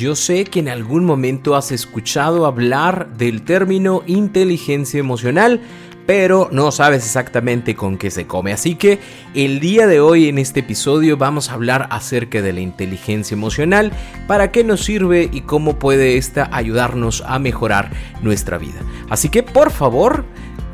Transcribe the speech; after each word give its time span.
Yo 0.00 0.16
sé 0.16 0.44
que 0.44 0.60
en 0.60 0.70
algún 0.70 1.04
momento 1.04 1.54
has 1.54 1.72
escuchado 1.72 2.46
hablar 2.46 3.18
del 3.18 3.42
término 3.42 4.02
inteligencia 4.06 4.98
emocional, 4.98 5.60
pero 6.06 6.48
no 6.52 6.72
sabes 6.72 7.04
exactamente 7.04 7.74
con 7.74 7.98
qué 7.98 8.10
se 8.10 8.26
come. 8.26 8.54
Así 8.54 8.76
que 8.76 8.98
el 9.34 9.60
día 9.60 9.86
de 9.86 10.00
hoy 10.00 10.30
en 10.30 10.38
este 10.38 10.60
episodio 10.60 11.18
vamos 11.18 11.50
a 11.50 11.52
hablar 11.52 11.86
acerca 11.90 12.40
de 12.40 12.54
la 12.54 12.60
inteligencia 12.60 13.34
emocional, 13.34 13.92
para 14.26 14.50
qué 14.50 14.64
nos 14.64 14.82
sirve 14.82 15.28
y 15.30 15.42
cómo 15.42 15.78
puede 15.78 16.16
esta 16.16 16.48
ayudarnos 16.50 17.22
a 17.26 17.38
mejorar 17.38 17.90
nuestra 18.22 18.56
vida. 18.56 18.80
Así 19.10 19.28
que 19.28 19.42
por 19.42 19.70
favor, 19.70 20.24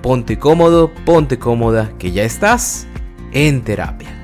ponte 0.03 0.39
cómodo, 0.39 0.93
ponte 1.05 1.37
cómoda, 1.37 1.91
que 1.99 2.13
ya 2.13 2.23
estás 2.23 2.87
en 3.33 3.63
terapia. 3.63 4.16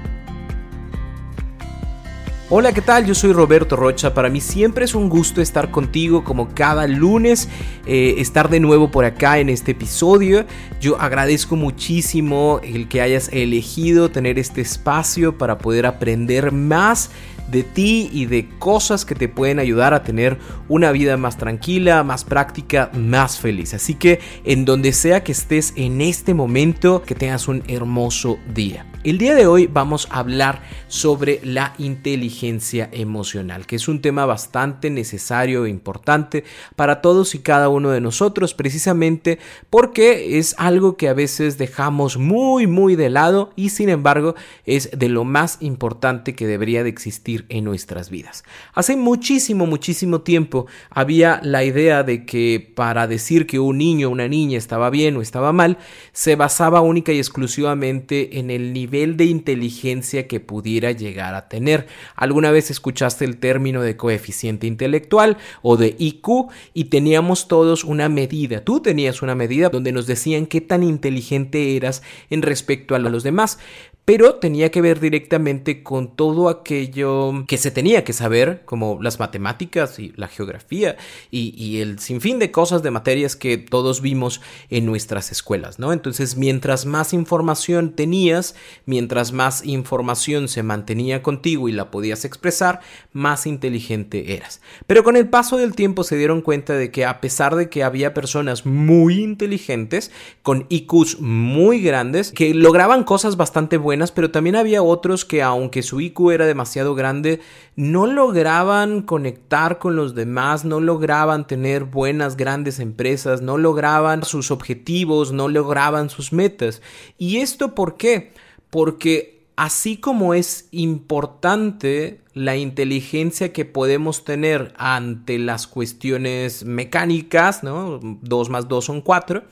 Hola, 2.55 2.75
¿qué 2.75 2.83
tal? 2.83 3.07
Yo 3.07 3.15
soy 3.15 3.33
Roberto 3.33 3.77
Rocha. 3.77 4.13
Para 4.13 4.29
mí 4.29 4.39
siempre 4.39 4.85
es 4.85 4.95
un 4.95 5.09
gusto 5.09 5.41
estar 5.41 5.71
contigo 5.71 6.23
como 6.23 6.51
cada 6.51 6.87
lunes, 6.87 7.49
eh, 7.87 8.17
estar 8.19 8.51
de 8.51 8.61
nuevo 8.61 8.91
por 8.91 9.07
acá 9.07 9.39
en 9.39 9.49
este 9.49 9.71
episodio. 9.71 10.45
Yo 10.79 11.01
agradezco 11.01 11.57
muchísimo 11.57 12.61
el 12.63 12.89
que 12.89 13.01
hayas 13.01 13.31
elegido 13.33 14.11
tener 14.11 14.39
este 14.39 14.61
espacio 14.61 15.39
para 15.39 15.57
poder 15.57 15.87
aprender 15.87 16.53
más 16.53 17.09
de 17.51 17.63
ti 17.63 18.11
y 18.13 18.27
de 18.27 18.51
cosas 18.59 19.07
que 19.07 19.15
te 19.15 19.31
pueden 19.31 19.59
ayudar 19.59 19.95
a 19.95 20.03
tener 20.03 20.37
una 20.69 20.93
vida 20.93 21.17
más 21.17 21.39
tranquila, 21.39 22.05
más 22.05 22.23
práctica, 22.23 22.91
más 22.93 23.39
feliz. 23.39 23.73
Así 23.73 23.95
que 23.95 24.21
en 24.45 24.67
donde 24.67 24.93
sea 24.93 25.25
que 25.25 25.33
estés 25.33 25.73
en 25.75 26.03
este 26.03 26.35
momento, 26.35 27.01
que 27.01 27.15
tengas 27.15 27.49
un 27.49 27.63
hermoso 27.67 28.37
día. 28.55 28.92
El 29.05 29.19
día 29.19 29.35
de 29.35 29.49
hoy 29.49 29.67
vamos 29.67 30.07
a 30.13 30.21
hablar 30.21 30.63
sobre 30.87 31.41
la 31.43 31.75
inteligencia 31.79 32.89
emocional, 32.93 33.67
que 33.67 33.75
es 33.75 33.89
un 33.89 34.01
tema 34.01 34.27
bastante 34.27 34.91
necesario 34.91 35.67
e 35.67 35.71
importante 35.71 36.45
para 36.77 37.01
todos 37.01 37.35
y 37.35 37.41
cada 37.41 37.69
uno 37.69 37.91
de 37.91 38.01
nosotros, 38.01 38.55
precisamente 38.55 39.41
porque 39.71 40.39
es 40.39 40.55
algo 40.57 40.97
que 40.97 41.09
a 41.09 41.15
veces 41.15 41.59
dejamos 41.59 42.17
muy, 42.17 42.69
muy 42.69 42.95
de 42.95 43.11
lado 43.11 43.51
y 43.57 43.71
sin 43.71 43.89
embargo 43.89 44.37
es 44.67 44.89
de 44.97 45.09
lo 45.09 45.25
más 45.25 45.57
importante 45.59 46.37
que 46.37 46.47
debería 46.47 46.85
de 46.85 46.91
existir 46.91 47.45
en 47.49 47.65
nuestras 47.65 48.09
vidas. 48.09 48.45
Hace 48.73 48.95
muchísimo, 48.95 49.67
muchísimo 49.67 50.21
tiempo 50.21 50.67
había 50.91 51.41
la 51.43 51.65
idea 51.65 52.05
de 52.05 52.25
que 52.25 52.73
para 52.77 53.09
decir 53.09 53.49
que 53.49 53.59
un 53.59 53.79
niño 53.79 54.07
o 54.07 54.13
una 54.13 54.29
niña 54.29 54.59
estaba 54.59 54.91
bien 54.91 55.17
o 55.17 55.23
estaba 55.23 55.53
mal, 55.53 55.79
se 56.13 56.37
basaba 56.37 56.83
única 56.83 57.11
y 57.11 57.19
exclusivamente 57.19 58.39
en 58.39 58.53
el 58.53 58.73
nivel 58.73 58.92
de 58.93 59.25
inteligencia 59.25 60.29
que 60.29 60.39
pudiera 60.39 60.93
llegar 60.93 61.35
a 61.35 61.49
tener. 61.49 61.87
¿Alguna 62.15 62.51
vez 62.51 62.71
escuchaste 62.71 63.25
el 63.25 63.39
término 63.39 63.81
de 63.81 63.97
coeficiente 63.97 64.67
intelectual 64.67 65.39
o 65.63 65.79
de 65.79 65.97
IQ? 65.99 66.51
Y 66.75 66.85
teníamos 66.85 67.49
todos 67.49 67.85
una 67.85 68.11
medida. 68.11 68.63
Tú 68.63 68.81
tenías 68.81 69.23
una 69.23 69.35
medida 69.35 69.71
donde 69.71 69.93
nos 69.93 70.07
decían 70.07 70.45
qué 70.45 70.61
tan 70.61 70.83
inteligente 70.83 71.75
eras 71.75 72.03
en 72.29 72.43
respecto 72.43 72.95
a 72.95 72.99
los 72.99 73.23
demás 73.23 73.59
pero 74.05 74.35
tenía 74.37 74.71
que 74.71 74.81
ver 74.81 74.99
directamente 74.99 75.85
con 75.85 76.17
todo 76.17 76.49
aquello 76.49 77.45
que 77.47 77.57
se 77.57 77.71
tenía 77.71 78.03
que 78.03 78.13
saber, 78.13 78.63
como 78.65 78.99
las 79.01 79.21
matemáticas 79.21 79.99
y 80.01 80.13
la 80.17 80.27
geografía 80.27 80.97
y, 81.31 81.81
el 81.83 82.01
sinfín 82.01 82.39
de 82.39 82.51
cosas 82.51 82.83
de 82.83 82.91
materias 82.91 83.37
que 83.37 83.59
todos 83.59 84.01
vimos 84.01 84.41
en 84.71 84.87
nuestras 84.87 85.31
escuelas, 85.31 85.79
¿no? 85.79 85.93
Entonces, 85.93 86.37
mientras 86.37 86.85
más 86.85 87.13
información 87.13 87.93
tenías, 87.93 88.57
mientras 88.87 89.33
más 89.33 89.65
información 89.65 90.49
se 90.49 90.63
mantenía 90.63 91.23
contigo 91.23 91.69
y 91.69 91.73
la 91.73 91.91
podías 91.91 92.25
expresar, 92.25 92.81
más 93.13 93.47
inteligente 93.47 94.35
eras. 94.35 94.61
Pero 94.87 95.05
con 95.05 95.17
el 95.17 95.29
paso 95.29 95.57
del 95.57 95.75
tiempo 95.75 96.03
se 96.03 96.17
dieron 96.17 96.43
cuenta 96.43 96.75
de 96.75 96.91
que 96.91 97.05
a 97.05 97.21
pesar 97.21 97.55
de 97.55 97.69
que 97.69 97.85
había 97.85 98.15
personas 98.15 98.67
muy 98.67 99.23
inteligentes, 99.23 100.11
con 100.43 100.67
IQs 100.69 101.21
muy 101.21 101.81
grandes, 101.81 102.33
que 102.33 102.53
lograban 102.53 103.05
cosas 103.05 103.37
bastante 103.37 103.77
buenas, 103.77 103.92
pero 104.13 104.31
también 104.31 104.57
había 104.57 104.83
otros 104.83 105.25
que 105.25 105.43
aunque 105.43 105.83
su 105.83 106.01
IQ 106.01 106.31
era 106.31 106.47
demasiado 106.47 106.95
grande, 106.95 107.41
no 107.77 108.07
lograban 108.07 109.03
conectar 109.03 109.79
con 109.79 109.97
los 109.97 110.15
demás, 110.15 110.65
no 110.65 110.81
lograban 110.81 111.47
tener 111.47 111.85
buenas, 111.85 112.37
grandes 112.37 112.81
empresas, 112.81 113.43
no 113.43 113.59
lograban 113.59 114.25
sus 114.25 114.51
objetivos, 114.51 115.33
no 115.33 115.49
lograban 115.49 116.11
sus 116.11 116.33
metas. 116.33 116.81
¿Y 117.19 117.39
esto 117.39 117.75
por 117.75 117.97
qué? 117.97 118.33
Porque 118.71 119.47
así 119.57 119.99
como 119.99 120.35
es 120.35 120.69
importante 120.71 122.21
la 122.35 122.57
inteligencia 122.57 123.53
que 123.53 123.65
podemos 123.65 124.25
tener 124.25 124.73
ante 124.77 125.39
las 125.39 125.67
cuestiones 125.67 126.65
mecánicas, 126.65 127.63
¿no? 127.63 128.01
2 128.03 128.51
más 128.51 128.69
2 128.69 128.85
son 128.85 129.01
4, 129.03 129.43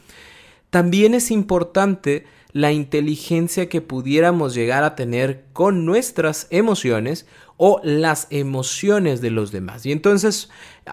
también 0.70 1.14
es 1.14 1.30
importante 1.30 2.24
la 2.52 2.72
inteligencia 2.72 3.68
que 3.68 3.80
pudiéramos 3.80 4.54
llegar 4.54 4.84
a 4.84 4.94
tener 4.94 5.44
con 5.52 5.84
nuestras 5.84 6.46
emociones 6.50 7.26
o 7.56 7.80
las 7.84 8.26
emociones 8.30 9.20
de 9.20 9.30
los 9.30 9.52
demás. 9.52 9.84
Y 9.84 9.92
entonces 9.92 10.48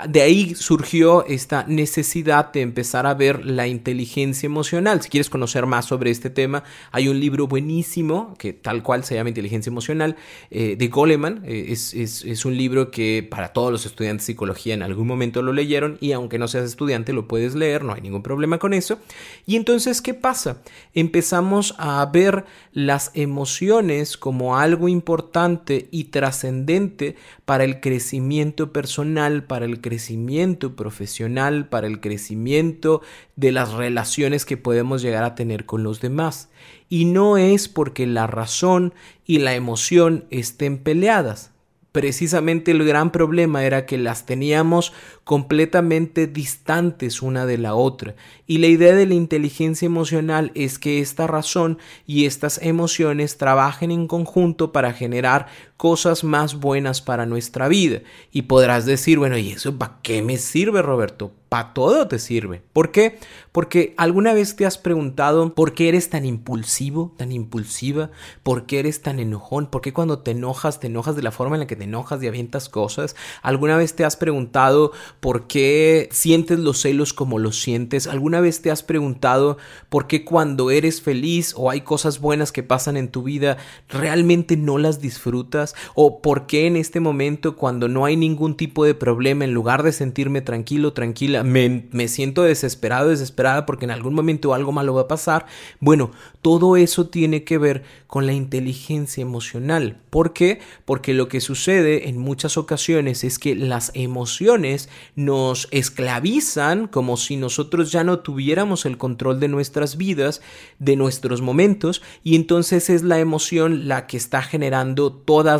de 0.08 0.22
ahí 0.22 0.53
surgió 0.53 1.25
esta 1.25 1.64
necesidad 1.68 2.52
de 2.52 2.62
empezar 2.62 3.06
a 3.06 3.14
ver 3.14 3.46
la 3.46 3.68
inteligencia 3.68 4.46
emocional. 4.46 5.02
Si 5.02 5.09
quieres 5.09 5.30
conocer 5.30 5.66
más 5.66 5.86
sobre 5.86 6.12
este 6.12 6.30
tema, 6.30 6.64
hay 6.92 7.08
un 7.08 7.20
libro 7.20 7.48
buenísimo 7.48 8.36
que 8.38 8.53
tal 8.53 8.84
cual 8.84 9.03
se 9.03 9.16
llama 9.16 9.30
Inteligencia 9.30 9.70
Emocional 9.70 10.18
eh, 10.52 10.76
de 10.78 10.88
Goleman. 10.88 11.44
Eh, 11.46 11.68
es, 11.70 11.94
es, 11.94 12.46
un 12.46 12.56
libro 12.56 12.92
que 12.92 13.28
para 13.28 13.53
todos 13.53 13.72
los 13.72 13.86
estudiantes 13.86 14.28
de 14.28 14.34
psicología 14.34 14.74
en 14.74 14.84
algún 14.84 15.08
momento 15.08 15.42
lo 15.42 15.53
leyeron 15.53 15.97
y 16.00 16.12
aunque 16.12 16.38
no 16.38 16.47
seas 16.47 16.66
estudiante 16.66 17.14
lo 17.14 17.28
puedes 17.28 17.56
leer, 17.56 17.84
no 17.84 17.94
hay 17.94 18.02
ningún 18.02 18.24
problema 18.24 18.59
con 18.59 18.74
eso. 18.74 19.00
Y 19.46 19.56
entonces, 19.56 20.02
¿qué 20.02 20.14
pasa? 20.14 20.62
Empezamos 20.94 21.76
a 21.78 22.06
ver 22.06 22.46
las 22.74 23.12
emociones 23.16 24.18
como 24.18 24.58
algo 24.58 24.88
importante 24.88 25.88
y 25.92 26.06
trascendente 26.06 27.16
para 27.46 27.64
el 27.64 27.80
crecimiento 27.80 28.72
personal, 28.72 29.44
para 29.46 29.66
el 29.66 29.77
crecimiento 29.82 30.76
profesional, 30.76 31.68
para 31.70 31.88
el 31.88 32.00
crecimiento 32.00 33.02
de 33.36 33.52
las 33.52 33.74
relaciones 33.74 34.46
que 34.46 34.58
podemos 34.58 35.02
llegar 35.02 35.24
a 35.24 35.36
tener 35.36 35.66
con 35.66 35.84
los 35.84 36.02
demás. 36.02 36.50
Y 36.90 37.06
no 37.06 37.38
es 37.38 37.68
porque 37.68 38.06
la 38.08 38.28
razón 38.28 38.94
y 39.26 39.40
la 39.40 39.56
emoción 39.56 40.26
estén 40.30 40.78
peleadas. 40.78 41.52
Precisamente 41.98 42.70
el 42.70 42.86
gran 42.86 43.12
problema 43.12 43.66
era 43.66 43.88
que 43.88 43.98
las 43.98 44.28
teníamos 44.28 44.94
completamente 45.24 46.28
distantes 46.28 47.24
una 47.24 47.48
de 47.48 47.58
la 47.58 47.74
otra. 47.74 48.16
Y 48.46 48.59
la 48.59 48.68
idea 48.68 48.94
de 48.94 49.08
la 49.08 49.16
inteligencia 49.16 49.88
emocional 49.88 50.52
es 50.54 50.78
que 50.78 51.00
esta 51.00 51.26
razón 51.26 51.80
y 52.06 52.26
estas 52.26 52.59
emociones 52.62 53.38
trabajen 53.38 53.90
en 53.90 54.06
conjunto 54.06 54.72
para 54.72 54.94
generar 54.94 55.48
cosas 55.78 56.24
más 56.24 56.56
buenas 56.56 57.02
para 57.02 57.26
nuestra 57.26 57.68
vida. 57.68 58.02
Y 58.32 58.44
podrás 58.44 58.85
decir, 58.85 59.20
bueno, 59.20 59.38
¿y 59.38 59.52
eso 59.52 59.78
para 59.78 60.00
qué 60.02 60.22
me 60.22 60.38
sirve, 60.38 60.82
Roberto? 60.82 61.32
Para 61.50 61.74
todo 61.74 62.08
te 62.09 62.20
sirve. 62.20 62.62
¿Por 62.74 62.91
qué? 62.91 63.20
Porque 63.53 63.94
alguna 63.96 64.34
vez 64.34 64.58
te 64.58 64.66
has 64.66 64.78
preguntado 64.78 65.53
por 65.53 65.74
qué 65.74 65.88
eres 65.88 66.09
tan 66.09 66.26
impulsivo, 66.26 67.16
tan 67.18 67.32
impulsiva, 67.32 68.12
por 68.44 68.66
qué 68.66 68.79
eres 68.79 69.02
tan 69.02 69.20
enojón, 69.20 69.68
por 69.68 69.82
qué 69.82 69.94
cuando 69.94 70.20
te 70.20 70.32
enojas, 70.32 70.82
te 70.82 70.88
enojas 70.88 71.16
de 71.16 71.22
la 71.22 71.32
forma 71.32 71.56
en 71.56 71.62
la 71.62 71.68
que 71.68 71.78
te 71.78 71.85
enojas 71.85 72.22
y 72.22 72.28
avientas 72.28 72.68
cosas. 72.68 73.16
¿Alguna 73.41 73.78
vez 73.78 73.96
te 73.96 74.03
has 74.03 74.18
preguntado 74.18 74.91
por 75.22 75.47
qué 75.47 76.09
sientes 76.12 76.59
los 76.59 76.82
celos 76.82 77.14
como 77.14 77.40
los 77.40 77.62
sientes? 77.62 78.08
¿Alguna 78.08 78.41
vez 78.41 78.62
te 78.62 78.70
has 78.70 78.84
preguntado 78.84 79.58
por 79.88 80.08
qué 80.08 80.26
cuando 80.26 80.70
eres 80.70 81.02
feliz 81.02 81.53
o 81.56 81.70
hay 81.70 81.82
cosas 81.82 82.20
buenas 82.20 82.52
que 82.52 82.64
pasan 82.64 82.97
en 82.97 83.09
tu 83.09 83.23
vida, 83.23 83.58
realmente 83.88 84.58
no 84.58 84.78
las 84.78 85.00
disfrutas? 85.00 85.66
¿O 85.96 86.22
por 86.22 86.47
qué 86.47 86.67
en 86.67 86.75
este 86.75 86.99
momento 86.99 87.55
cuando 87.55 87.87
no 87.87 88.05
hay 88.05 88.16
ningún 88.16 88.55
tipo 88.55 88.85
de 88.85 88.93
problema, 88.93 89.46
en 89.46 89.53
lugar 89.53 89.84
de 89.84 89.91
sentirme 89.91 90.41
tranquilo, 90.41 90.93
tranquila, 90.93 91.43
me, 91.43 91.87
me 91.91 92.08
siento 92.08 92.43
desesperado, 92.43 93.09
desesperada 93.09 93.66
porque 93.66 93.85
en 93.85 93.91
algún 93.91 94.14
momento 94.14 94.53
algo 94.53 94.72
malo 94.72 94.93
va 94.93 95.02
a 95.02 95.08
pasar. 95.08 95.46
Bueno, 95.79 96.11
todo 96.41 96.78
eso 96.78 97.08
tiene 97.08 97.43
que 97.43 97.58
ver 97.58 97.84
con 98.08 98.25
la 98.25 98.34
inteligencia 98.34 99.22
emocional. 99.22 99.97
¿Por 100.09 100.34
qué? 100.34 100.59
Porque 100.85 101.14
lo 101.14 101.28
que 101.28 101.41
sucede 101.41 102.08
en 102.09 102.17
muchas 102.17 102.58
ocasiones 102.58 103.23
es 103.23 103.37
que 103.37 103.55
las 103.55 103.91
emociones 103.93 104.90
nos 105.16 105.67
esclavizan 105.72 106.87
como 106.87 107.17
si 107.17 107.35
nosotros 107.35 107.91
ya 107.91 108.03
no 108.03 108.20
tuviéramos 108.20 108.85
el 108.85 108.97
control 108.97 109.40
de 109.40 109.47
nuestras 109.47 109.97
vidas, 109.97 110.41
de 110.79 110.96
nuestros 110.96 111.41
momentos, 111.41 112.02
y 112.23 112.35
entonces 112.35 112.90
es 112.90 113.03
la 113.03 113.20
emoción 113.20 113.87
la 113.87 114.08
que 114.08 114.17
está 114.17 114.41
generando 114.41 115.11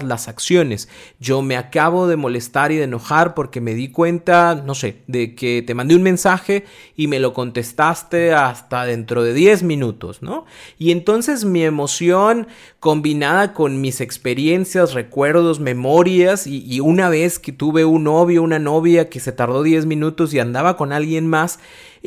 las 0.04 0.28
acciones. 0.28 0.90
Yo 1.20 1.42
me 1.42 1.58
acabo 1.58 2.08
de 2.08 2.16
molestar 2.16 2.72
y 2.72 2.78
de 2.78 2.84
enojar 2.84 3.34
porque 3.34 3.62
me 3.62 3.74
di 3.74 3.90
cuenta, 3.90 4.56
no 4.66 4.76
sé, 4.76 5.04
de 5.08 5.36
que 5.36 5.64
te 5.66 5.74
mandé 5.74 5.96
un 5.96 6.04
mensaje 6.04 6.66
y 6.96 7.08
me 7.08 7.20
lo 7.20 7.34
contestaste 7.34 8.34
hasta 8.34 8.86
dentro 8.86 9.24
de 9.24 9.34
10 9.34 9.64
minutos, 9.64 10.22
¿no? 10.22 10.46
Y 10.78 10.92
entonces 10.92 11.46
mi 11.46 11.64
emoción 11.64 12.48
combinada 12.80 13.54
con 13.54 13.82
mis 13.82 14.02
experiencias, 14.02 14.94
recuerdos, 14.94 15.60
memorias 15.60 16.48
y, 16.48 16.80
una 16.80 17.10
vez 17.10 17.40
que 17.40 17.52
tuve 17.52 17.86
un 17.86 18.04
novio, 18.04 18.44
una 18.44 18.60
novia 18.60 19.10
que 19.10 19.20
se 19.20 19.32
tardó 19.32 19.64
10 19.64 19.86
minutos 19.86 20.34
y 20.34 20.40
andaba 20.40 20.78
con 20.78 20.94
alguien 20.94 21.28
más, 21.28 21.60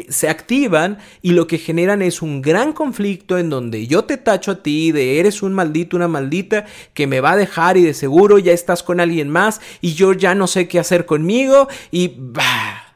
se 0.08 0.28
activan 0.28 0.98
y 1.22 1.32
lo 1.32 1.46
que 1.46 1.58
generan 1.58 2.02
es 2.02 2.22
un 2.22 2.42
gran 2.42 2.72
conflicto 2.72 3.38
en 3.38 3.50
donde 3.50 3.86
yo 3.86 4.04
te 4.04 4.16
tacho 4.16 4.52
a 4.52 4.62
ti 4.62 4.92
de 4.92 5.18
eres 5.18 5.42
un 5.42 5.52
maldito, 5.52 5.96
una 5.96 6.08
maldita 6.08 6.66
que 6.94 7.06
me 7.06 7.20
va 7.20 7.32
a 7.32 7.36
dejar 7.36 7.76
y 7.76 7.82
de 7.82 7.94
seguro 7.94 8.38
ya 8.38 8.52
estás 8.52 8.82
con 8.82 9.00
alguien 9.00 9.28
más 9.28 9.60
y 9.80 9.94
yo 9.94 10.12
ya 10.12 10.34
no 10.34 10.46
sé 10.46 10.68
qué 10.68 10.78
hacer 10.78 11.06
conmigo 11.06 11.68
y 11.90 12.14
bah, 12.16 12.90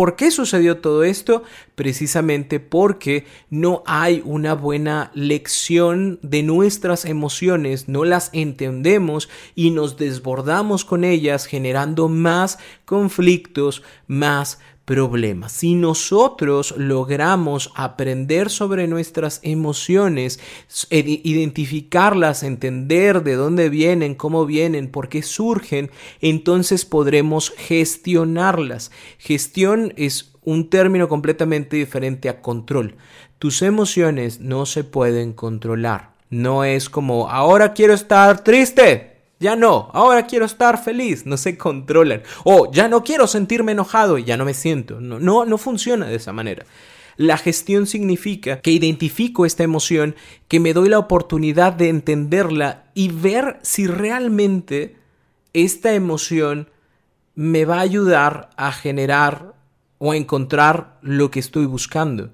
¿Por 0.00 0.16
qué 0.16 0.30
sucedió 0.30 0.78
todo 0.78 1.02
esto? 1.02 1.42
Precisamente 1.74 2.60
porque 2.60 3.26
no 3.50 3.82
hay 3.86 4.22
una 4.24 4.54
buena 4.54 5.10
lección 5.14 6.20
de 6.22 6.42
nuestras 6.44 7.04
emociones, 7.04 7.88
no 7.88 8.04
las 8.04 8.30
entendemos 8.32 9.28
y 9.56 9.72
nos 9.72 9.96
desbordamos 9.98 10.84
con 10.84 11.02
ellas 11.02 11.44
generando 11.44 12.08
más 12.08 12.58
conflictos, 12.84 13.82
más 14.06 14.60
Si 15.48 15.74
nosotros 15.74 16.74
logramos 16.76 17.70
aprender 17.76 18.50
sobre 18.50 18.88
nuestras 18.88 19.38
emociones, 19.44 20.40
identificarlas, 20.90 22.42
entender 22.42 23.22
de 23.22 23.34
dónde 23.36 23.68
vienen, 23.68 24.16
cómo 24.16 24.46
vienen, 24.46 24.90
por 24.90 25.08
qué 25.08 25.22
surgen, 25.22 25.92
entonces 26.20 26.84
podremos 26.84 27.50
gestionarlas. 27.56 28.90
Gestión 29.18 29.94
es 29.96 30.32
un 30.42 30.68
término 30.70 31.08
completamente 31.08 31.76
diferente 31.76 32.28
a 32.28 32.40
control. 32.42 32.96
Tus 33.38 33.62
emociones 33.62 34.40
no 34.40 34.66
se 34.66 34.82
pueden 34.82 35.34
controlar. 35.34 36.14
No 36.30 36.64
es 36.64 36.90
como 36.90 37.30
ahora 37.30 37.74
quiero 37.74 37.94
estar 37.94 38.42
triste. 38.42 39.09
Ya 39.40 39.56
no, 39.56 39.88
ahora 39.94 40.26
quiero 40.26 40.44
estar 40.44 40.82
feliz, 40.84 41.24
no 41.24 41.38
se 41.38 41.56
controlan. 41.56 42.22
O 42.44 42.70
ya 42.70 42.88
no 42.88 43.02
quiero 43.02 43.26
sentirme 43.26 43.72
enojado 43.72 44.18
y 44.18 44.24
ya 44.24 44.36
no 44.36 44.44
me 44.44 44.52
siento. 44.52 45.00
No, 45.00 45.18
no, 45.18 45.46
no 45.46 45.56
funciona 45.56 46.06
de 46.06 46.16
esa 46.16 46.34
manera. 46.34 46.66
La 47.16 47.38
gestión 47.38 47.86
significa 47.86 48.60
que 48.60 48.70
identifico 48.70 49.46
esta 49.46 49.64
emoción, 49.64 50.14
que 50.46 50.60
me 50.60 50.74
doy 50.74 50.90
la 50.90 50.98
oportunidad 50.98 51.72
de 51.72 51.88
entenderla 51.88 52.84
y 52.94 53.08
ver 53.08 53.58
si 53.62 53.86
realmente 53.86 54.96
esta 55.54 55.94
emoción 55.94 56.68
me 57.34 57.64
va 57.64 57.78
a 57.78 57.82
ayudar 57.82 58.50
a 58.58 58.72
generar 58.72 59.54
o 59.96 60.12
a 60.12 60.16
encontrar 60.16 60.98
lo 61.00 61.30
que 61.30 61.40
estoy 61.40 61.64
buscando. 61.64 62.28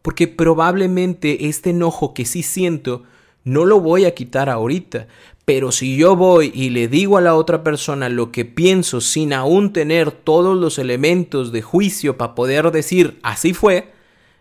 Porque 0.00 0.28
probablemente 0.28 1.48
este 1.48 1.70
enojo 1.70 2.14
que 2.14 2.24
sí 2.24 2.44
siento 2.44 3.02
no 3.46 3.64
lo 3.64 3.80
voy 3.80 4.06
a 4.06 4.14
quitar 4.14 4.50
ahorita, 4.50 5.06
pero 5.46 5.70
si 5.70 5.96
yo 5.96 6.16
voy 6.16 6.50
y 6.52 6.70
le 6.70 6.88
digo 6.88 7.16
a 7.16 7.20
la 7.20 7.36
otra 7.36 7.62
persona 7.62 8.08
lo 8.08 8.32
que 8.32 8.44
pienso 8.44 9.00
sin 9.00 9.32
aún 9.32 9.72
tener 9.72 10.10
todos 10.10 10.58
los 10.58 10.76
elementos 10.78 11.52
de 11.52 11.62
juicio 11.62 12.18
para 12.18 12.34
poder 12.34 12.72
decir 12.72 13.20
así 13.22 13.54
fue, 13.54 13.92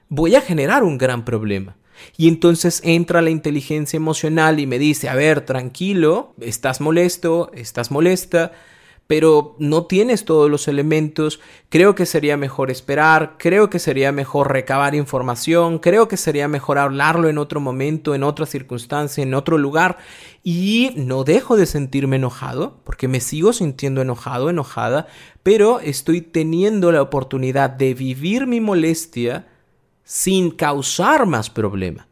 voy 0.10 0.34
a 0.34 0.42
generar 0.42 0.84
un 0.84 0.98
gran 0.98 1.24
problema. 1.24 1.78
Y 2.18 2.28
entonces 2.28 2.82
entra 2.84 3.22
la 3.22 3.30
inteligencia 3.30 3.98
emocional 3.98 4.60
y 4.60 4.66
me 4.66 4.80
dice, 4.80 5.08
a 5.08 5.16
ver, 5.16 5.42
tranquilo, 5.42 6.34
estás 6.42 6.82
molesto, 6.82 7.52
estás 7.54 7.92
molesta, 7.92 8.52
pero 9.08 9.56
no 9.60 9.86
tienes 9.86 10.26
todos 10.26 10.50
los 10.50 10.68
elementos, 10.68 11.40
creo 11.70 11.94
que 11.94 12.06
sería 12.06 12.38
mejor 12.38 12.72
esperar, 12.72 13.36
creo 13.38 13.70
que 13.70 13.80
sería 13.80 14.12
mejor 14.12 14.52
recabar 14.52 14.96
información, 14.96 15.80
creo 15.80 16.08
que 16.08 16.18
sería 16.18 16.48
mejor 16.48 16.80
hablarlo 16.80 17.30
en 17.30 17.38
otro 17.38 17.60
momento, 17.60 18.16
en 18.16 18.24
otra 18.24 18.46
circunstancia, 18.46 19.22
en 19.22 19.34
otro 19.34 19.58
lugar, 19.58 19.98
y 20.44 20.94
no 20.96 21.24
dejo 21.24 21.56
de 21.56 21.68
sentirme 21.68 22.16
enojado, 22.16 22.82
porque 22.84 23.08
me 23.08 23.20
sigo 23.20 23.54
sintiendo 23.54 24.02
enojado, 24.02 24.50
enojada, 24.50 25.08
pero 25.44 25.80
estoy 25.80 26.22
teniendo 26.22 26.92
la 26.92 27.02
oportunidad 27.02 27.70
de 27.70 27.94
vivir 27.94 28.48
mi 28.48 28.60
molestia 28.60 29.48
sin 30.04 30.52
causar 30.52 31.26
más 31.26 31.50
problema. 31.50 32.08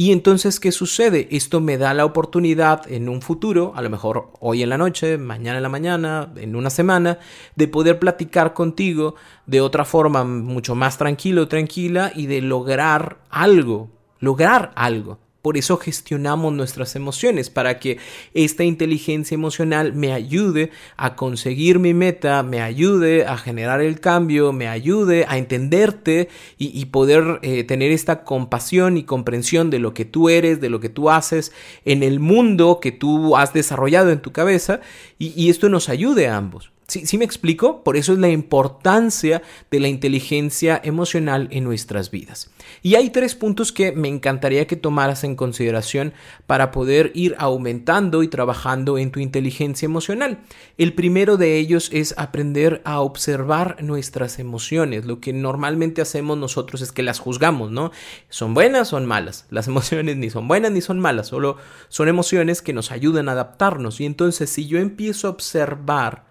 Y 0.00 0.12
entonces, 0.12 0.60
¿qué 0.60 0.72
sucede? 0.72 1.28
Esto 1.30 1.60
me 1.60 1.76
da 1.76 1.92
la 1.92 2.06
oportunidad 2.06 2.90
en 2.90 3.10
un 3.10 3.20
futuro, 3.20 3.74
a 3.76 3.82
lo 3.82 3.90
mejor 3.90 4.30
hoy 4.40 4.62
en 4.62 4.70
la 4.70 4.78
noche, 4.78 5.18
mañana 5.18 5.58
en 5.58 5.62
la 5.62 5.68
mañana, 5.68 6.32
en 6.36 6.56
una 6.56 6.70
semana, 6.70 7.18
de 7.54 7.68
poder 7.68 7.98
platicar 7.98 8.54
contigo 8.54 9.14
de 9.44 9.60
otra 9.60 9.84
forma 9.84 10.24
mucho 10.24 10.74
más 10.74 10.96
tranquilo, 10.96 11.48
tranquila 11.48 12.12
y 12.14 12.28
de 12.28 12.40
lograr 12.40 13.18
algo, 13.28 13.90
lograr 14.20 14.72
algo. 14.74 15.18
Por 15.42 15.56
eso 15.56 15.78
gestionamos 15.78 16.52
nuestras 16.52 16.96
emociones, 16.96 17.48
para 17.48 17.78
que 17.78 17.98
esta 18.34 18.64
inteligencia 18.64 19.34
emocional 19.34 19.94
me 19.94 20.12
ayude 20.12 20.70
a 20.96 21.16
conseguir 21.16 21.78
mi 21.78 21.94
meta, 21.94 22.42
me 22.42 22.60
ayude 22.60 23.24
a 23.24 23.38
generar 23.38 23.80
el 23.80 24.00
cambio, 24.00 24.52
me 24.52 24.68
ayude 24.68 25.24
a 25.28 25.38
entenderte 25.38 26.28
y, 26.58 26.84
poder 26.86 27.38
eh, 27.42 27.64
tener 27.64 27.92
esta 27.92 28.24
compasión 28.24 28.96
y 28.96 29.04
comprensión 29.04 29.70
de 29.70 29.78
lo 29.78 29.94
que 29.94 30.04
tú 30.04 30.28
eres, 30.28 30.60
de 30.60 30.68
lo 30.68 30.80
que 30.80 30.88
tú 30.88 31.10
haces 31.10 31.52
en 31.84 32.02
el 32.02 32.20
mundo 32.20 32.80
que 32.80 32.92
tú 32.92 33.36
has 33.36 33.52
desarrollado 33.52 34.10
en 34.10 34.20
tu 34.20 34.32
cabeza 34.32 34.80
y 35.18 35.50
esto 35.50 35.68
nos 35.68 35.88
ayude 35.88 36.28
a 36.28 36.36
ambos. 36.36 36.70
¿Sí, 36.90 37.18
me 37.18 37.24
explico? 37.24 37.84
Por 37.84 37.96
eso 37.96 38.12
es 38.12 38.18
la 38.18 38.30
importancia 38.30 39.42
de 39.70 39.78
la 39.78 39.86
inteligencia 39.86 40.80
emocional 40.82 41.46
en 41.52 41.62
nuestras 41.62 42.10
vidas. 42.10 42.50
Y 42.82 42.96
hay 42.96 43.10
tres 43.10 43.36
puntos 43.36 43.70
que 43.70 43.92
me 43.92 44.08
encantaría 44.08 44.66
que 44.66 44.74
tomaras 44.74 45.22
en 45.22 45.36
consideración 45.36 46.12
para 46.48 46.72
poder 46.72 47.12
ir 47.14 47.36
aumentando 47.38 48.24
y 48.24 48.28
trabajando 48.28 48.98
en 48.98 49.12
tu 49.12 49.20
inteligencia 49.20 49.86
emocional. 49.86 50.40
El 50.78 50.92
primero 50.94 51.36
de 51.36 51.58
ellos 51.58 51.90
es 51.92 52.12
aprender 52.18 52.82
a 52.84 53.00
observar 53.02 53.80
nuestras 53.84 54.40
emociones. 54.40 55.04
Lo 55.04 55.20
que 55.20 55.32
normalmente 55.32 56.02
hacemos 56.02 56.38
nosotros 56.38 56.82
es 56.82 56.90
que 56.90 57.04
las 57.04 57.20
juzgamos, 57.20 57.70
¿no? 57.70 57.92
¿Son 58.30 58.52
buenas 58.52 58.88
son 58.88 59.06
malas? 59.06 59.46
Las 59.50 59.68
emociones 59.68 60.16
ni 60.16 60.28
son 60.28 60.48
buenas 60.48 60.72
ni 60.72 60.80
son 60.80 60.98
malas, 60.98 61.28
solo 61.28 61.56
son 61.88 62.08
emociones 62.08 62.62
que 62.62 62.72
nos 62.72 62.90
ayudan 62.90 63.28
a 63.28 63.32
adaptarnos. 63.32 64.00
Y 64.00 64.06
entonces 64.06 64.50
si 64.50 64.66
yo 64.66 64.78
empiezo 64.78 65.28
a 65.28 65.30
observar, 65.30 66.29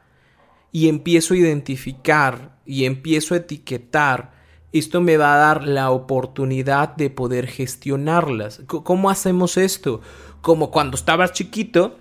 y 0.71 0.87
empiezo 0.87 1.33
a 1.33 1.37
identificar 1.37 2.57
y 2.65 2.85
empiezo 2.85 3.33
a 3.33 3.37
etiquetar, 3.37 4.31
esto 4.71 5.01
me 5.01 5.17
va 5.17 5.33
a 5.33 5.37
dar 5.37 5.67
la 5.67 5.89
oportunidad 5.89 6.95
de 6.95 7.09
poder 7.09 7.47
gestionarlas. 7.47 8.61
¿Cómo 8.67 9.09
hacemos 9.09 9.57
esto? 9.57 10.01
Como 10.41 10.69
cuando 10.69 10.95
estabas 10.95 11.33
chiquito 11.33 11.97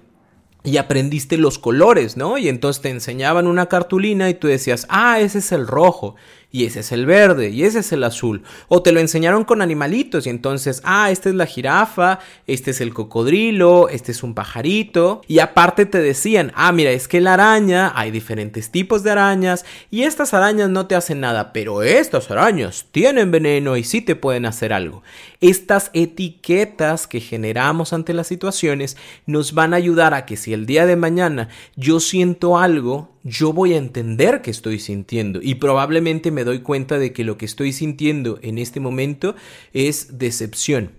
y 0.64 0.76
aprendiste 0.76 1.38
los 1.38 1.58
colores, 1.58 2.16
¿no? 2.16 2.36
Y 2.36 2.48
entonces 2.48 2.82
te 2.82 2.90
enseñaban 2.90 3.46
una 3.46 3.66
cartulina 3.66 4.28
y 4.28 4.34
tú 4.34 4.48
decías, 4.48 4.86
ah, 4.90 5.18
ese 5.20 5.38
es 5.38 5.52
el 5.52 5.66
rojo 5.66 6.16
y 6.50 6.64
ese 6.64 6.80
es 6.80 6.92
el 6.92 7.04
verde 7.04 7.50
y 7.50 7.64
ese 7.64 7.80
es 7.80 7.92
el 7.92 8.04
azul. 8.04 8.42
O 8.68 8.82
te 8.82 8.92
lo 8.92 9.00
enseñaron 9.00 9.44
con 9.44 9.60
animalitos 9.60 10.26
y 10.26 10.30
entonces, 10.30 10.80
ah, 10.82 11.10
esta 11.10 11.28
es 11.28 11.34
la 11.34 11.44
jirafa, 11.44 12.20
este 12.46 12.70
es 12.70 12.80
el 12.80 12.94
cocodrilo, 12.94 13.90
este 13.90 14.12
es 14.12 14.22
un 14.22 14.32
pajarito. 14.32 15.20
Y 15.28 15.40
aparte 15.40 15.84
te 15.84 16.00
decían, 16.00 16.52
ah, 16.54 16.72
mira, 16.72 16.90
es 16.90 17.06
que 17.06 17.20
la 17.20 17.34
araña, 17.34 17.92
hay 17.94 18.10
diferentes 18.10 18.70
tipos 18.70 19.02
de 19.02 19.10
arañas 19.10 19.66
y 19.90 20.04
estas 20.04 20.32
arañas 20.32 20.70
no 20.70 20.86
te 20.86 20.94
hacen 20.94 21.20
nada, 21.20 21.52
pero 21.52 21.82
estas 21.82 22.30
arañas 22.30 22.86
tienen 22.92 23.30
veneno 23.30 23.76
y 23.76 23.84
sí 23.84 24.00
te 24.00 24.16
pueden 24.16 24.46
hacer 24.46 24.72
algo. 24.72 25.02
Estas 25.40 25.90
etiquetas 25.92 27.06
que 27.06 27.20
generamos 27.20 27.92
ante 27.92 28.14
las 28.14 28.26
situaciones 28.26 28.96
nos 29.26 29.52
van 29.52 29.74
a 29.74 29.76
ayudar 29.76 30.14
a 30.14 30.24
que 30.24 30.38
si 30.38 30.54
el 30.54 30.64
día 30.64 30.86
de 30.86 30.96
mañana 30.96 31.48
yo 31.76 32.00
siento 32.00 32.58
algo, 32.58 33.17
yo 33.28 33.52
voy 33.52 33.74
a 33.74 33.78
entender 33.78 34.42
que 34.42 34.50
estoy 34.50 34.78
sintiendo 34.78 35.40
y 35.42 35.56
probablemente 35.56 36.30
me 36.30 36.44
doy 36.44 36.60
cuenta 36.60 36.98
de 36.98 37.12
que 37.12 37.24
lo 37.24 37.38
que 37.38 37.46
estoy 37.46 37.72
sintiendo 37.72 38.38
en 38.42 38.58
este 38.58 38.80
momento 38.80 39.34
es 39.72 40.18
decepción. 40.18 40.92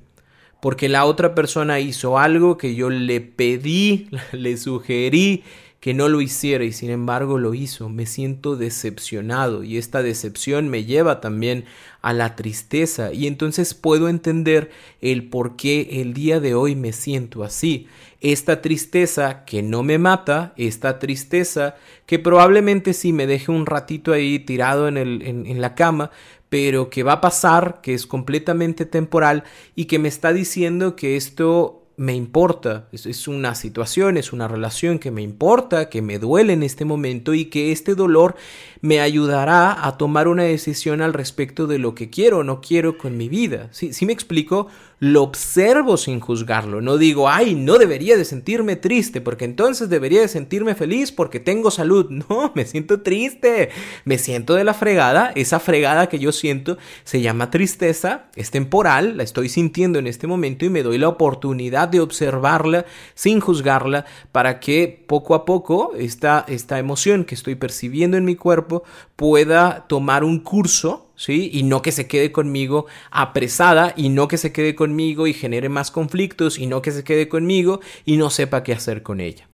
Porque 0.62 0.90
la 0.90 1.06
otra 1.06 1.36
persona 1.36 1.80
hizo 1.80 2.20
algo 2.20 2.58
que 2.58 2.76
yo 2.76 2.90
le 2.90 3.22
pedí, 3.22 4.10
le 4.32 4.58
sugerí 4.58 5.44
que 5.80 5.94
no 5.94 6.10
lo 6.10 6.20
hiciera 6.20 6.64
y 6.66 6.74
sin 6.74 6.90
embargo 6.90 7.38
lo 7.38 7.54
hizo. 7.54 7.90
Me 7.90 8.06
siento 8.06 8.58
decepcionado 8.58 9.64
y 9.64 9.78
esta 9.78 10.04
decepción 10.04 10.68
me 10.68 10.84
lleva 10.84 11.22
también 11.22 11.66
a 12.02 12.12
la 12.14 12.36
tristeza 12.36 13.14
y 13.14 13.28
entonces 13.28 13.74
puedo 13.74 14.10
entender 14.10 14.72
el 15.02 15.30
por 15.30 15.56
qué 15.56 16.02
el 16.02 16.14
día 16.14 16.40
de 16.40 16.54
hoy 16.54 16.76
me 16.76 16.92
siento 16.92 17.44
así. 17.44 17.88
Esta 18.20 18.62
tristeza 18.62 19.46
que 19.46 19.64
no 19.64 19.84
me 19.84 19.98
mata, 19.98 20.54
esta 20.58 21.00
tristeza 21.00 21.76
que 22.06 22.20
probablemente 22.20 22.94
sí 22.94 23.14
me 23.14 23.28
deje 23.28 23.52
un 23.52 23.66
ratito 23.66 24.12
ahí 24.12 24.40
tirado 24.40 24.90
en, 24.90 24.98
el, 24.98 25.22
en 25.22 25.62
la 25.62 25.76
cama, 25.76 26.12
pero 26.50 26.90
que 26.90 27.04
va 27.04 27.14
a 27.14 27.22
pasar, 27.22 27.80
que 27.82 27.94
es 27.94 28.06
completamente 28.06 28.86
temporal 28.86 29.44
y 29.76 29.86
que 29.86 30.00
me 30.00 30.10
está 30.10 30.34
diciendo 30.34 30.98
que 30.98 31.16
esto 31.16 31.79
me 32.00 32.16
importa, 32.16 32.88
es, 32.94 33.28
una 33.28 33.56
situación, 33.56 34.16
es 34.16 34.32
una 34.32 34.48
relación 34.48 35.00
que 35.00 35.12
me 35.12 35.22
importa, 35.22 35.90
que 35.90 36.02
me 36.02 36.18
duele 36.18 36.54
en 36.54 36.64
este 36.64 36.86
momento 36.86 37.34
y 37.34 37.46
que 37.46 37.74
este 37.74 37.94
dolor 37.94 38.38
me 38.80 39.02
ayudará 39.02 39.86
a 39.86 39.98
tomar 39.98 40.30
una 40.30 40.44
decisión 40.44 41.02
al 41.02 41.12
respecto 41.12 41.68
de 41.68 41.78
lo 41.78 41.96
que 41.96 42.10
quiero 42.10 42.38
o 42.38 42.44
no 42.46 42.62
quiero 42.62 42.98
con 42.98 43.18
mi 43.18 43.28
vida. 43.28 43.68
Si 43.72 43.92
¿Sí, 43.92 44.06
me 44.06 44.14
explico? 44.14 44.68
Lo 45.02 45.24
observo 45.24 45.98
sin 45.98 46.20
juzgarlo, 46.20 46.82
no 46.82 46.98
digo, 46.98 47.30
ay, 47.30 47.56
no 47.56 47.78
debería 47.78 48.18
de 48.18 48.26
sentirme 48.26 48.76
triste 48.76 49.22
porque 49.22 49.46
entonces 49.46 49.90
debería 49.90 50.22
de 50.22 50.28
sentirme 50.28 50.76
feliz 50.76 51.12
porque 51.12 51.42
tengo 51.42 51.70
salud. 51.70 52.10
No, 52.30 52.52
me 52.54 52.66
siento 52.66 53.02
triste, 53.02 53.70
me 54.06 54.18
siento 54.18 54.54
de 54.54 54.64
la 54.64 54.74
fregada, 54.74 55.32
esa 55.36 55.60
fregada 55.60 56.10
que 56.10 56.20
yo 56.20 56.32
siento 56.32 56.78
se 57.04 57.22
llama 57.22 57.50
tristeza, 57.50 58.26
es 58.36 58.52
temporal, 58.52 59.18
la 59.18 59.24
estoy 59.24 59.50
sintiendo 59.50 60.00
en 60.00 60.06
este 60.06 60.28
momento 60.28 60.66
y 60.66 60.70
me 60.70 60.84
doy 60.84 60.98
la 60.98 61.08
oportunidad 61.08 61.89
de 61.90 62.00
observarla 62.00 62.86
sin 63.16 63.40
juzgarla 63.40 64.06
para 64.32 64.60
que 64.60 65.06
poco 65.08 65.36
a 65.36 65.46
poco 65.46 65.94
esta, 65.98 66.46
esta 66.48 66.80
emoción 66.80 67.26
que 67.26 67.36
estoy 67.36 67.56
percibiendo 67.56 68.18
en 68.18 68.26
mi 68.26 68.36
cuerpo 68.36 68.84
pueda 69.16 69.86
tomar 69.88 70.24
un 70.24 70.40
curso 70.40 71.10
¿sí? 71.20 71.50
Y 71.54 71.64
no 71.64 71.82
que 71.82 71.92
se 71.92 72.08
quede 72.08 72.32
conmigo 72.32 72.86
apresada 73.12 73.94
y 73.96 74.10
no 74.10 74.28
que 74.28 74.38
se 74.38 74.54
quede 74.54 74.74
conmigo 74.74 75.28
y 75.28 75.34
genere 75.34 75.70
más 75.70 75.92
conflictos 75.92 76.58
y 76.58 76.66
no 76.66 76.82
que 76.82 76.92
se 76.92 77.04
quede 77.04 77.28
conmigo 77.28 77.82
y 78.06 78.18
no 78.18 78.30
sepa 78.30 78.64
qué 78.64 78.74
hacer 78.74 79.04
con 79.04 79.20
ella. 79.20 79.50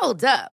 Hold 0.00 0.24
up. 0.24 0.57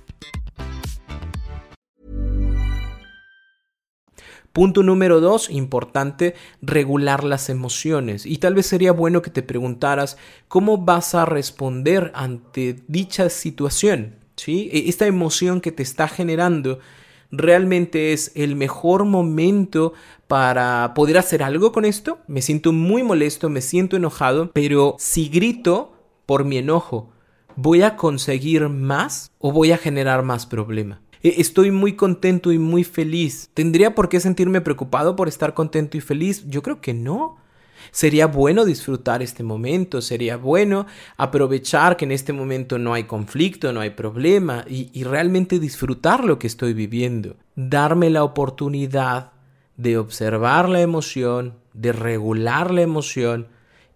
Punto 4.53 4.83
número 4.83 5.21
dos, 5.21 5.49
importante, 5.49 6.35
regular 6.61 7.23
las 7.23 7.49
emociones. 7.49 8.25
Y 8.25 8.37
tal 8.37 8.53
vez 8.53 8.65
sería 8.65 8.91
bueno 8.91 9.21
que 9.21 9.29
te 9.29 9.43
preguntaras 9.43 10.17
cómo 10.49 10.77
vas 10.77 11.15
a 11.15 11.25
responder 11.25 12.11
ante 12.15 12.83
dicha 12.87 13.29
situación. 13.29 14.15
¿sí? 14.35 14.69
E, 14.73 14.89
esta 14.89 15.07
emoción 15.07 15.61
que 15.61 15.71
te 15.71 15.83
está 15.83 16.09
generando 16.09 16.79
realmente 17.31 18.11
es 18.11 18.33
el 18.35 18.57
mejor 18.57 19.05
momento 19.05 19.93
para 20.27 20.93
poder 20.93 21.17
hacer 21.17 21.43
algo 21.43 21.71
con 21.71 21.85
esto. 21.85 22.19
Me 22.27 22.41
siento 22.41 22.73
muy 22.73 23.03
molesto, 23.03 23.49
me 23.49 23.61
siento 23.61 23.95
enojado, 23.95 24.51
pero 24.51 24.95
si 24.99 25.29
grito 25.29 25.93
por 26.25 26.43
mi 26.43 26.57
enojo, 26.57 27.09
¿voy 27.55 27.83
a 27.83 27.95
conseguir 27.95 28.67
más 28.67 29.31
o 29.39 29.53
voy 29.53 29.71
a 29.71 29.77
generar 29.77 30.23
más 30.23 30.45
problema? 30.45 31.01
E, 31.23 31.41
estoy 31.41 31.71
muy 31.71 31.95
contento 31.95 32.51
y 32.51 32.59
muy 32.59 32.83
feliz. 32.83 33.49
¿Tendría 33.53 33.95
por 33.95 34.09
qué 34.09 34.19
sentirme 34.19 34.61
preocupado 34.61 35.15
por 35.15 35.27
estar 35.27 35.53
contento 35.53 35.97
y 35.97 36.01
feliz? 36.01 36.45
Yo 36.47 36.61
creo 36.61 36.81
que 36.81 36.93
no. 36.93 37.37
Sería 37.89 38.27
bueno 38.27 38.63
disfrutar 38.63 39.23
este 39.23 39.43
momento, 39.43 40.01
sería 40.01 40.37
bueno 40.37 40.85
aprovechar 41.17 41.97
que 41.97 42.05
en 42.05 42.11
este 42.11 42.31
momento 42.31 42.77
no 42.77 42.93
hay 42.93 43.05
conflicto, 43.05 43.73
no 43.73 43.79
hay 43.81 43.89
problema 43.89 44.63
y, 44.69 44.91
y, 44.93 45.03
realmente 45.03 45.57
disfrutar 45.57 46.23
lo 46.23 46.37
que 46.37 46.45
estoy 46.45 46.73
viviendo. 46.73 47.37
Darme 47.55 48.11
la 48.11 48.23
oportunidad 48.23 49.31
de 49.77 49.97
observar 49.97 50.69
la 50.69 50.81
emoción, 50.81 51.55
de 51.73 51.91
regular 51.91 52.71
la 52.71 52.83
emoción, 52.83 53.47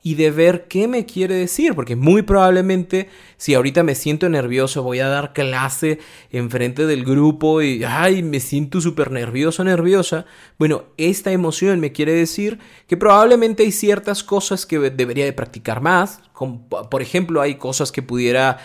y 0.05 0.13
de 0.13 0.29
ver 0.29 0.67
qué 0.67 0.87
me 0.87 1.07
quiere 1.07 1.33
decir, 1.33 1.73
porque 1.73 1.95
muy 1.95 2.21
probablemente 2.21 3.09
si 3.37 3.55
ahorita 3.55 3.81
me 3.81 3.95
siento 3.95 4.29
nervioso, 4.29 4.83
voy 4.83 4.99
a 4.99 5.07
dar 5.07 5.33
clase 5.33 5.97
enfrente 6.29 6.85
del 6.85 7.03
grupo 7.03 7.63
y, 7.63 7.83
ay, 7.83 8.21
me 8.21 8.39
siento 8.39 8.81
súper 8.81 9.09
nervioso, 9.09 9.63
nerviosa, 9.63 10.27
bueno, 10.59 10.83
esta 10.97 11.31
emoción 11.31 11.79
me 11.79 11.91
quiere 11.91 12.13
decir 12.13 12.59
que 12.85 12.97
probablemente 12.97 13.63
hay 13.63 13.71
ciertas 13.71 14.23
cosas 14.23 14.67
que 14.67 14.77
debería 14.91 15.25
de 15.25 15.33
practicar 15.33 15.81
más, 15.81 16.19
como, 16.33 16.69
por 16.69 17.01
ejemplo, 17.01 17.41
hay 17.41 17.55
cosas 17.55 17.91
que 17.91 18.03
pudiera 18.03 18.59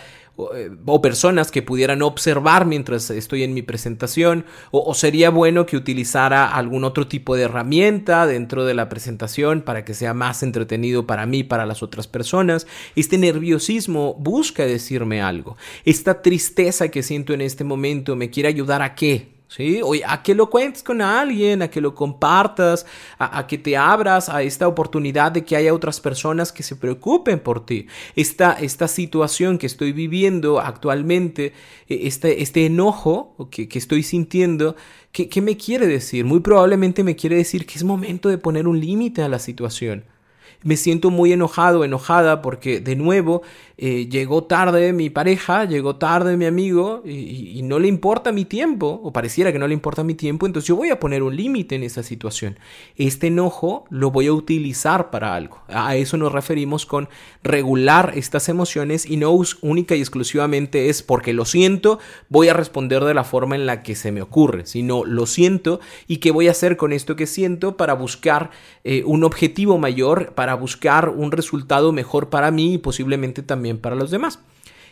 eh, 0.55 0.71
o 0.85 1.01
personas 1.01 1.51
que 1.51 1.61
pudieran 1.61 2.01
observar 2.01 2.65
mientras 2.65 3.09
estoy 3.09 3.43
en 3.43 3.53
mi 3.53 3.61
presentación 3.61 4.45
o, 4.71 4.93
sería 4.93 5.29
bueno 5.29 5.65
que 5.65 5.77
utilizara 5.77 6.47
algún 6.47 6.83
otro 6.83 7.07
tipo 7.07 7.35
de 7.35 7.43
herramienta 7.43 8.25
dentro 8.25 8.65
de 8.65 8.73
la 8.73 8.89
presentación 8.89 9.61
para 9.61 9.83
que 9.85 9.93
sea 9.93 10.13
más 10.13 10.41
entretenido 10.41 11.05
para 11.05 11.25
mí, 11.25 11.43
para 11.43 11.65
las 11.65 11.83
otras 11.83 12.07
personas. 12.07 12.65
Este 12.95 13.17
nerviosismo 13.17 14.15
busca 14.15 14.65
decirme 14.65 15.21
algo. 15.21 15.57
Esta 15.85 16.21
tristeza 16.21 16.89
que 16.89 17.03
siento 17.03 17.33
en 17.33 17.41
este 17.41 17.63
momento 17.63 18.15
me 18.15 18.29
quiere 18.29 18.49
ayudar 18.49 18.81
a 18.81 18.95
qué? 18.95 19.40
¿Sí? 19.51 19.81
a 20.05 20.23
que 20.23 20.33
lo 20.33 20.49
cuentes 20.49 20.81
con 20.81 21.01
alguien, 21.01 21.61
a 21.61 21.69
que 21.69 21.81
lo 21.81 21.93
compartas, 21.93 22.85
a, 23.19 23.45
que 23.47 23.57
te 23.57 23.75
abras 23.75 24.29
a 24.29 24.41
esta 24.43 24.67
oportunidad 24.67 25.31
de 25.31 25.43
que 25.43 25.55
haya 25.55 25.73
otras 25.73 25.99
personas 25.99 26.51
que 26.51 26.63
se 26.63 26.75
preocupen 26.75 27.39
por 27.39 27.65
ti. 27.65 27.87
Esta, 28.15 28.53
esta 28.53 28.87
situación 28.87 29.57
que 29.57 29.67
estoy 29.67 29.91
viviendo 29.91 30.59
actualmente, 30.59 31.53
e, 31.89 32.07
este, 32.07 32.41
este 32.41 32.65
enojo 32.65 33.35
que, 33.51 33.67
que 33.67 33.77
estoy 33.77 34.03
sintiendo, 34.03 34.75
¿qué, 35.11 35.27
¿qué 35.27 35.41
me 35.41 35.57
quiere 35.57 35.85
decir? 35.85 36.23
Muy 36.23 36.39
probablemente 36.39 37.03
me 37.03 37.15
quiere 37.15 37.35
decir 37.35 37.65
que 37.65 37.75
es 37.75 37.83
momento 37.83 38.29
de 38.29 38.37
poner 38.37 38.67
un 38.67 38.79
límite 38.79 39.21
a 39.21 39.29
la 39.29 39.39
situación 39.39 40.05
me 40.63 40.77
siento 40.77 41.09
muy 41.09 41.33
enojado, 41.33 41.83
enojada, 41.83 42.41
porque 42.41 42.79
de 42.79 42.95
nuevo 42.95 43.41
eh, 43.77 44.07
llegó 44.09 44.43
tarde 44.43 44.93
mi 44.93 45.09
pareja, 45.09 45.65
llegó 45.65 45.95
tarde 45.95 46.37
mi 46.37 46.45
amigo 46.45 47.01
y, 47.03 47.61
no 47.63 47.79
le 47.79 47.87
importa 47.87 48.31
mi 48.31 48.45
tiempo, 48.45 48.99
o 49.03 49.11
pareciera 49.11 49.51
que 49.51 49.59
no 49.59 49.67
le 49.67 49.73
importa 49.73 50.03
mi 50.03 50.13
tiempo, 50.13 50.45
entonces 50.45 50.67
yo 50.67 50.75
voy 50.75 50.89
a 50.89 50.99
poner 50.99 51.23
un 51.23 51.35
límite 51.35 51.75
en 51.75 51.83
esa 51.83 52.03
situación. 52.03 52.59
Este 52.95 53.27
enojo 53.27 53.85
lo 53.89 54.11
voy 54.11 54.27
a 54.27 54.33
utilizar 54.33 55.09
para 55.09 55.35
algo. 55.35 55.61
A 55.67 55.95
eso 55.95 56.17
nos 56.17 56.31
referimos 56.31 56.85
con 56.85 57.09
regular 57.43 58.13
estas 58.15 58.49
emociones 58.49 59.09
y 59.09 59.17
no 59.17 59.31
única 59.61 59.95
y 59.95 59.99
exclusivamente 59.99 60.89
es 60.89 61.01
porque 61.01 61.33
lo 61.33 61.45
siento, 61.45 61.97
voy 62.29 62.49
a 62.49 62.53
responder 62.53 63.03
de 63.03 63.13
la 63.13 63.23
forma 63.23 63.55
en 63.55 63.65
la 63.65 63.81
que 63.81 63.95
se 63.95 64.11
me 64.11 64.21
ocurre, 64.21 64.65
sino 64.65 65.05
lo 65.05 65.25
siento 65.25 65.79
y 66.07 66.17
qué 66.17 66.31
voy 66.31 66.47
a 66.47 66.51
hacer 66.51 66.77
con 66.77 66.93
esto 66.93 67.15
que 67.15 67.25
siento 67.25 67.77
para 67.77 67.93
buscar 67.93 68.51
eh, 68.83 69.03
un 69.05 69.23
objetivo 69.23 69.77
mayor, 69.77 70.33
para 70.33 70.50
buscar 70.55 71.09
un 71.09 71.31
resultado 71.31 71.91
mejor 71.91 72.29
para 72.29 72.51
mí 72.51 72.75
y 72.75 72.77
posiblemente 72.77 73.43
también 73.43 73.77
para 73.77 73.95
los 73.95 74.11
demás. 74.11 74.39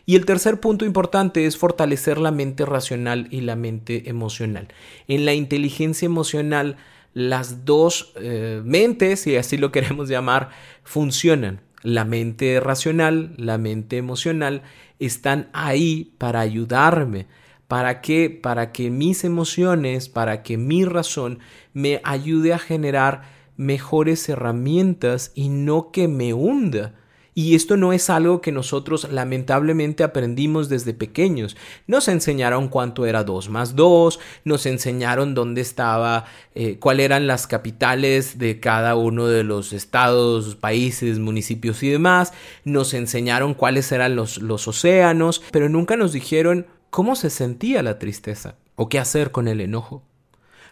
Y 0.06 0.16
el 0.16 0.26
tercer 0.26 0.60
punto 0.60 0.86
importante 0.86 1.46
es 1.46 1.58
fortalecer 1.58 2.18
la 2.18 2.32
mente 2.32 2.66
racional 2.66 3.28
y 3.30 3.42
la 3.42 3.56
mente 3.56 4.10
emocional. 4.10 4.70
En 5.08 5.26
la 5.26 5.34
inteligencia 5.34 6.06
emocional, 6.08 6.78
las 7.14 7.66
dos 7.66 8.14
eh, 8.16 8.62
mentes, 8.64 9.22
si 9.22 9.36
así 9.36 9.58
lo 9.58 9.72
queremos 9.74 10.10
llamar, 10.10 10.50
funcionan. 10.84 11.62
La 11.84 12.06
mente 12.06 12.60
racional, 12.60 13.34
la 13.38 13.58
mente 13.58 13.98
emocional 13.98 14.64
están 14.98 15.50
ahí 15.54 16.14
para 16.18 16.40
ayudarme. 16.40 17.28
¿Para 17.68 18.02
qué? 18.02 18.30
Para 18.32 18.72
que 18.72 18.90
mis 18.90 19.24
emociones, 19.24 20.10
para 20.10 20.42
que 20.42 20.58
mi 20.58 20.86
razón 20.86 21.38
me 21.74 22.02
ayude 22.04 22.52
a 22.52 22.58
generar 22.58 23.39
mejores 23.60 24.30
herramientas 24.30 25.34
y 25.36 25.50
no 25.50 25.92
que 25.92 26.08
me 26.08 26.34
hunda. 26.34 26.94
Y 27.36 27.56
esto 27.56 27.76
no 27.76 27.92
es 27.92 28.10
algo 28.10 28.40
que 28.40 28.54
nosotros 28.54 29.12
lamentablemente 29.12 30.04
aprendimos 30.04 30.70
desde 30.70 30.94
pequeños. 30.94 31.58
Nos 31.86 32.08
enseñaron 32.08 32.70
cuánto 32.70 33.06
era 33.06 33.26
2 33.26 33.50
más 33.50 33.76
2, 33.76 34.20
nos 34.46 34.66
enseñaron 34.66 35.36
dónde 35.36 35.60
estaba, 35.60 36.26
eh, 36.56 36.80
cuáles 36.80 37.06
eran 37.06 37.28
las 37.28 37.48
capitales 37.48 38.40
de 38.40 38.62
cada 38.62 38.96
uno 38.96 39.28
de 39.28 39.44
los 39.44 39.74
estados, 39.74 40.56
países, 40.56 41.20
municipios 41.20 41.84
y 41.84 41.90
demás, 41.90 42.32
nos 42.64 42.94
enseñaron 42.94 43.54
cuáles 43.54 43.92
eran 43.92 44.16
los, 44.16 44.38
los 44.42 44.70
océanos, 44.70 45.44
pero 45.52 45.68
nunca 45.68 45.98
nos 45.98 46.14
dijeron 46.14 46.66
cómo 46.90 47.18
se 47.18 47.30
sentía 47.30 47.84
la 47.84 48.00
tristeza 48.00 48.56
o 48.76 48.88
qué 48.88 49.00
hacer 49.00 49.32
con 49.32 49.50
el 49.50 49.60
enojo. 49.60 50.09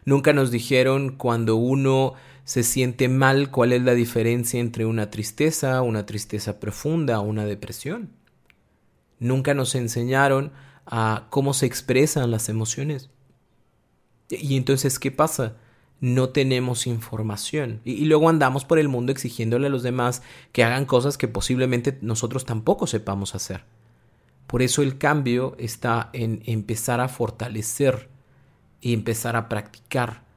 Nunca 0.08 0.32
nos 0.32 0.52
dijeron 0.52 1.18
cuando 1.18 1.58
uno 1.58 2.14
se 2.46 2.64
siente 2.64 3.10
mal 3.10 3.52
cuál 3.52 3.74
es 3.74 3.82
la 3.82 3.94
diferencia 3.94 4.58
entre 4.58 4.86
una 4.86 5.12
tristeza, 5.12 5.82
una 5.82 6.06
tristeza 6.06 6.62
profunda 6.62 7.20
una 7.20 7.44
depresión. 7.44 8.12
Nunca 9.20 9.54
nos 9.54 9.76
enseñaron 9.76 10.54
a 10.86 11.28
cómo 11.30 11.54
se 11.54 11.66
expresan 11.66 12.32
las 12.32 12.48
emociones. 12.48 13.10
Y 14.30 14.56
entonces, 14.56 14.98
¿qué 14.98 15.12
pasa? 15.12 15.58
No 16.00 16.30
tenemos 16.30 16.88
información. 16.88 17.82
Y, 17.84 18.06
luego 18.06 18.30
andamos 18.30 18.64
por 18.64 18.80
el 18.80 18.88
mundo 18.88 19.12
exigiéndole 19.12 19.68
a 19.68 19.70
los 19.70 19.84
demás 19.84 20.22
que 20.54 20.64
hagan 20.64 20.86
cosas 20.86 21.18
que 21.18 21.28
posiblemente 21.28 21.98
nosotros 22.02 22.46
tampoco 22.46 22.88
sepamos 22.88 23.36
hacer. 23.36 23.66
Por 24.48 24.62
eso 24.62 24.84
el 24.84 24.98
cambio 24.98 25.58
está 25.60 26.12
en 26.14 26.44
empezar 26.46 27.02
a 27.02 27.10
fortalecer 27.10 28.08
y 28.82 28.94
empezar 28.94 29.36
a 29.36 29.50
practicar 29.50 30.28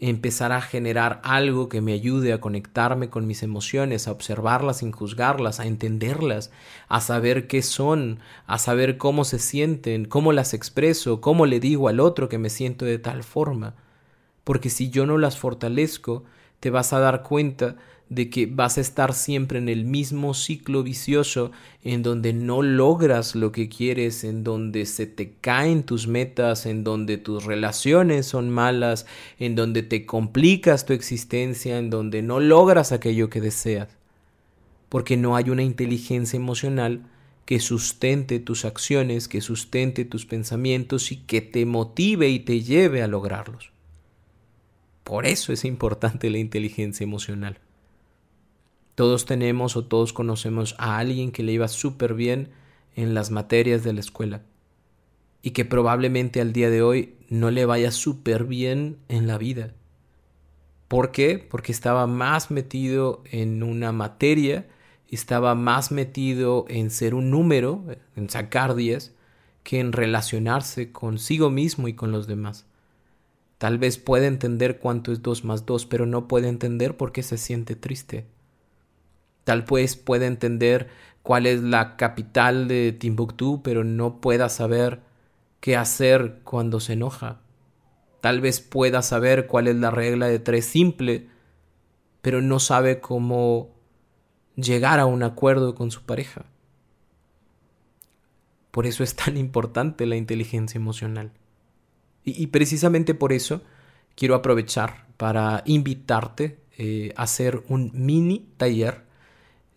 empezar 0.00 0.50
a 0.52 0.62
generar 0.62 1.20
algo 1.24 1.68
que 1.68 1.82
me 1.82 1.92
ayude 1.92 2.32
a 2.32 2.40
conectarme 2.40 3.10
con 3.10 3.26
mis 3.26 3.42
emociones, 3.42 4.08
a 4.08 4.12
observarlas 4.12 4.78
sin 4.78 4.92
juzgarlas, 4.92 5.60
a 5.60 5.66
entenderlas, 5.66 6.50
a 6.88 7.00
saber 7.02 7.46
qué 7.46 7.60
son, 7.60 8.18
a 8.46 8.58
saber 8.58 8.96
cómo 8.96 9.24
se 9.24 9.38
sienten, 9.38 10.06
cómo 10.06 10.32
las 10.32 10.54
expreso, 10.54 11.20
cómo 11.20 11.44
le 11.44 11.60
digo 11.60 11.88
al 11.88 12.00
otro 12.00 12.30
que 12.30 12.38
me 12.38 12.48
siento 12.48 12.86
de 12.86 12.98
tal 12.98 13.22
forma. 13.22 13.74
Porque 14.42 14.70
si 14.70 14.88
yo 14.88 15.04
no 15.04 15.18
las 15.18 15.36
fortalezco, 15.36 16.24
te 16.60 16.70
vas 16.70 16.94
a 16.94 16.98
dar 16.98 17.22
cuenta 17.22 17.76
de 18.10 18.28
que 18.28 18.46
vas 18.46 18.76
a 18.76 18.80
estar 18.80 19.14
siempre 19.14 19.60
en 19.60 19.68
el 19.68 19.84
mismo 19.84 20.34
ciclo 20.34 20.82
vicioso 20.82 21.52
en 21.84 22.02
donde 22.02 22.32
no 22.32 22.60
logras 22.60 23.36
lo 23.36 23.52
que 23.52 23.68
quieres, 23.68 24.24
en 24.24 24.42
donde 24.42 24.84
se 24.84 25.06
te 25.06 25.32
caen 25.40 25.84
tus 25.84 26.08
metas, 26.08 26.66
en 26.66 26.82
donde 26.82 27.18
tus 27.18 27.44
relaciones 27.44 28.26
son 28.26 28.50
malas, 28.50 29.06
en 29.38 29.54
donde 29.54 29.84
te 29.84 30.06
complicas 30.06 30.86
tu 30.86 30.92
existencia, 30.92 31.78
en 31.78 31.88
donde 31.88 32.20
no 32.20 32.40
logras 32.40 32.90
aquello 32.90 33.30
que 33.30 33.40
deseas. 33.40 33.96
Porque 34.88 35.16
no 35.16 35.36
hay 35.36 35.48
una 35.48 35.62
inteligencia 35.62 36.36
emocional 36.36 37.06
que 37.44 37.60
sustente 37.60 38.40
tus 38.40 38.64
acciones, 38.64 39.28
que 39.28 39.40
sustente 39.40 40.04
tus 40.04 40.26
pensamientos 40.26 41.12
y 41.12 41.16
que 41.16 41.40
te 41.40 41.64
motive 41.64 42.28
y 42.28 42.40
te 42.40 42.60
lleve 42.60 43.02
a 43.02 43.06
lograrlos. 43.06 43.70
Por 45.04 45.26
eso 45.26 45.52
es 45.52 45.64
importante 45.64 46.28
la 46.28 46.38
inteligencia 46.38 47.04
emocional. 47.04 47.60
Todos 49.00 49.24
tenemos 49.24 49.78
o 49.78 49.84
todos 49.86 50.12
conocemos 50.12 50.74
a 50.76 50.98
alguien 50.98 51.32
que 51.32 51.42
le 51.42 51.52
iba 51.52 51.68
súper 51.68 52.12
bien 52.12 52.50
en 52.94 53.14
las 53.14 53.30
materias 53.30 53.82
de 53.82 53.94
la 53.94 54.00
escuela 54.00 54.42
y 55.40 55.52
que 55.52 55.64
probablemente 55.64 56.42
al 56.42 56.52
día 56.52 56.68
de 56.68 56.82
hoy 56.82 57.14
no 57.30 57.50
le 57.50 57.64
vaya 57.64 57.92
súper 57.92 58.44
bien 58.44 58.98
en 59.08 59.26
la 59.26 59.38
vida. 59.38 59.72
¿Por 60.86 61.12
qué? 61.12 61.38
Porque 61.38 61.72
estaba 61.72 62.06
más 62.06 62.50
metido 62.50 63.22
en 63.30 63.62
una 63.62 63.90
materia, 63.90 64.68
estaba 65.08 65.54
más 65.54 65.90
metido 65.92 66.66
en 66.68 66.90
ser 66.90 67.14
un 67.14 67.30
número, 67.30 67.82
en 68.16 68.28
sacar 68.28 68.74
10, 68.74 69.14
que 69.62 69.80
en 69.80 69.92
relacionarse 69.92 70.92
consigo 70.92 71.48
mismo 71.48 71.88
y 71.88 71.94
con 71.94 72.12
los 72.12 72.26
demás. 72.26 72.66
Tal 73.56 73.78
vez 73.78 73.96
puede 73.96 74.26
entender 74.26 74.78
cuánto 74.78 75.10
es 75.10 75.22
2 75.22 75.46
más 75.46 75.64
2, 75.64 75.86
pero 75.86 76.04
no 76.04 76.28
puede 76.28 76.48
entender 76.48 76.98
por 76.98 77.12
qué 77.12 77.22
se 77.22 77.38
siente 77.38 77.76
triste. 77.76 78.26
Tal 79.50 79.62
vez 79.62 79.96
pueda 79.96 80.26
entender 80.26 80.86
cuál 81.24 81.44
es 81.44 81.60
la 81.60 81.96
capital 81.96 82.68
de 82.68 82.92
Timbuktu, 82.92 83.62
pero 83.64 83.82
no 83.82 84.20
pueda 84.20 84.48
saber 84.48 85.00
qué 85.58 85.76
hacer 85.76 86.38
cuando 86.44 86.78
se 86.78 86.92
enoja. 86.92 87.40
Tal 88.20 88.40
vez 88.40 88.60
pueda 88.60 89.02
saber 89.02 89.48
cuál 89.48 89.66
es 89.66 89.74
la 89.74 89.90
regla 89.90 90.28
de 90.28 90.38
tres 90.38 90.66
simple, 90.66 91.26
pero 92.22 92.40
no 92.40 92.60
sabe 92.60 93.00
cómo 93.00 93.74
llegar 94.54 95.00
a 95.00 95.06
un 95.06 95.24
acuerdo 95.24 95.74
con 95.74 95.90
su 95.90 96.02
pareja. 96.02 96.44
Por 98.70 98.86
eso 98.86 99.02
es 99.02 99.16
tan 99.16 99.36
importante 99.36 100.06
la 100.06 100.14
inteligencia 100.14 100.78
emocional. 100.78 101.32
Y, 102.22 102.46
precisamente 102.46 103.14
por 103.14 103.32
eso 103.32 103.62
quiero 104.14 104.36
aprovechar 104.36 105.08
para 105.16 105.64
invitarte 105.66 106.60
eh, 106.78 107.12
a 107.16 107.24
hacer 107.24 107.64
un 107.66 107.90
mini 107.92 108.48
taller 108.56 109.09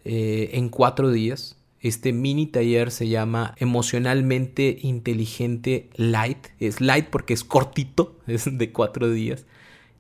eh, 0.06 0.52
en 0.54 0.70
cuatro 0.70 1.12
días. 1.12 1.58
Este 1.80 2.14
mini 2.14 2.46
taller 2.46 2.92
se 2.92 3.10
llama 3.10 3.56
Emocionalmente 3.58 4.78
Inteligente 4.82 5.90
Light. 5.96 6.48
Es 6.60 6.80
light 6.80 7.08
porque 7.10 7.34
es 7.34 7.44
cortito, 7.44 8.20
es 8.28 8.58
de 8.58 8.72
cuatro 8.72 9.10
días. 9.10 9.46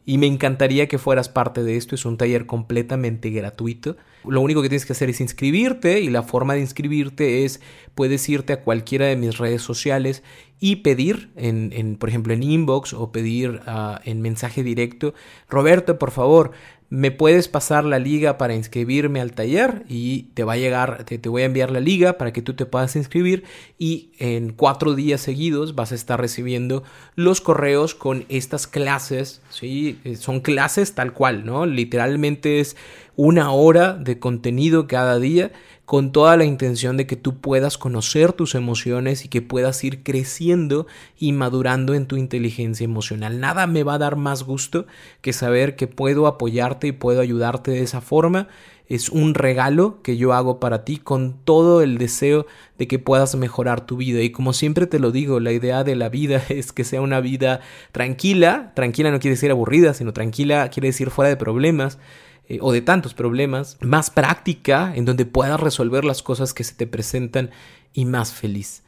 Y 0.05 0.17
me 0.17 0.27
encantaría 0.27 0.87
que 0.87 0.97
fueras 0.97 1.29
parte 1.29 1.63
de 1.63 1.77
esto. 1.77 1.95
Es 1.95 2.05
un 2.05 2.17
taller 2.17 2.45
completamente 2.45 3.29
gratuito. 3.29 3.95
Lo 4.25 4.41
único 4.41 4.61
que 4.61 4.69
tienes 4.69 4.85
que 4.85 4.93
hacer 4.93 5.09
es 5.09 5.19
inscribirte 5.21 5.99
y 5.99 6.09
la 6.09 6.23
forma 6.23 6.53
de 6.53 6.61
inscribirte 6.61 7.43
es 7.43 7.61
puedes 7.95 8.27
irte 8.29 8.53
a 8.53 8.61
cualquiera 8.61 9.05
de 9.05 9.15
mis 9.15 9.37
redes 9.37 9.61
sociales 9.61 10.23
y 10.59 10.77
pedir, 10.77 11.31
en, 11.35 11.97
por 11.97 12.07
ejemplo 12.07 12.33
en 12.33 12.41
inbox 12.43 12.93
o 12.93 13.11
pedir 13.11 13.59
ah, 13.65 13.99
en 14.05 14.21
mensaje 14.21 14.63
directo, 14.63 15.13
Roberto, 15.49 15.99
por 15.99 16.11
favor, 16.11 16.51
me 16.93 17.09
puedes 17.09 17.47
pasar 17.47 17.85
la 17.85 17.97
liga 17.97 18.37
para 18.37 18.53
inscribirme 18.53 19.19
al 19.19 19.31
taller 19.31 19.83
y 19.89 20.27
te 20.35 20.43
va 20.43 20.53
a 20.53 20.57
llegar, 20.57 21.05
te, 21.05 21.17
voy 21.27 21.41
a 21.41 21.45
enviar 21.45 21.71
la 21.71 21.79
liga 21.79 22.19
para 22.19 22.31
que 22.31 22.43
tú 22.43 22.53
te 22.53 22.67
puedas 22.67 22.95
inscribir 22.95 23.45
y 23.79 24.11
en 24.19 24.53
cuatro 24.53 24.93
días 24.93 25.19
seguidos 25.19 25.73
vas 25.73 25.91
a 25.91 25.95
estar 25.95 26.21
recibiendo 26.21 26.83
los 27.15 27.41
correos 27.41 27.95
con 27.95 28.25
estas 28.29 28.67
clases, 28.67 29.41
¿sí? 29.49 29.97
Eh, 30.03 30.17
son 30.17 30.41
clases 30.41 30.93
tal 30.93 31.13
cual, 31.13 31.47
¿no? 31.47 31.65
Literalmente 31.65 32.59
es 32.59 32.77
una 33.15 33.51
hora 33.51 33.93
de 33.93 34.19
contenido 34.19 34.87
cada 34.87 35.19
día 35.19 35.51
con 35.85 36.11
toda 36.11 36.37
la 36.37 36.45
intención 36.45 36.95
de 36.95 37.05
que 37.05 37.17
tú 37.17 37.37
puedas 37.37 37.77
conocer 37.77 38.33
tus 38.33 38.55
emociones 38.55 39.25
y 39.25 39.27
que 39.27 39.41
puedas 39.41 39.83
ir 39.83 40.01
creciendo 40.01 40.87
y 41.19 41.33
madurando 41.33 41.93
en 41.93 42.07
tu 42.07 42.15
inteligencia 42.15 42.85
emocional. 42.85 43.39
Nada 43.39 43.67
me 43.67 43.83
va 43.83 43.95
a 43.95 43.99
dar 43.99 44.15
más 44.15 44.43
gusto 44.43 44.85
que 45.21 45.33
saber 45.33 45.75
que 45.75 45.87
puedo 45.87 46.25
apoyarte 46.25 46.87
y 46.87 46.91
puedo 46.93 47.21
ayudarte 47.21 47.71
de 47.71 47.81
esa 47.81 47.99
forma. 47.99 48.47
Es 48.87 49.09
un 49.09 49.33
regalo 49.33 50.01
que 50.03 50.17
yo 50.17 50.33
hago 50.33 50.59
para 50.59 50.85
ti 50.85 50.97
con 50.97 51.37
todo 51.43 51.81
el 51.81 51.97
deseo 51.97 52.45
de 52.77 52.87
que 52.87 52.99
puedas 52.99 53.35
mejorar 53.35 53.85
tu 53.85 53.97
vida. 53.97 54.21
Y 54.21 54.31
como 54.31 54.53
siempre 54.53 54.87
te 54.87 54.99
lo 54.99 55.11
digo, 55.11 55.39
la 55.39 55.51
idea 55.51 55.83
de 55.83 55.95
la 55.95 56.09
vida 56.09 56.41
es 56.49 56.71
que 56.71 56.85
sea 56.85 57.01
una 57.01 57.19
vida 57.19 57.59
tranquila. 57.91 58.71
Tranquila 58.73 59.11
no 59.11 59.19
quiere 59.19 59.35
decir 59.35 59.51
aburrida, 59.51 59.93
sino 59.93 60.13
tranquila 60.13 60.69
quiere 60.69 60.87
decir 60.89 61.11
fuera 61.11 61.29
de 61.29 61.37
problemas 61.37 61.99
eh, 62.47 62.59
o 62.61 62.71
de 62.71 62.81
tantos 62.81 63.13
problemas, 63.13 63.77
más 63.81 64.09
práctica, 64.09 64.93
en 64.95 65.05
donde 65.05 65.25
puedas 65.25 65.59
resolver 65.59 66.05
las 66.05 66.21
cosas 66.21 66.53
que 66.53 66.63
se 66.63 66.75
te 66.75 66.87
presentan 66.87 67.51
y 67.93 68.05
más 68.05 68.33
feliz. 68.33 68.83